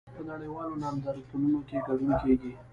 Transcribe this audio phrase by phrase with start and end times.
[0.15, 2.51] په نړیوالو نندارتونونو کې ګډون کیږي